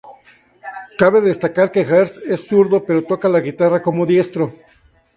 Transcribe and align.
Cabe 1.01 1.19
destacar 1.21 1.67
que 1.73 1.85
Gers 1.89 2.13
es 2.33 2.41
zurdo 2.47 2.77
pero 2.87 3.03
toca 3.11 3.29
la 3.35 3.39
guitarra 3.47 3.83
como 3.83 4.07
diestro. 4.11 4.43